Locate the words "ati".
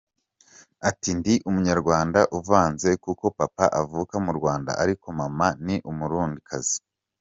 0.89-1.09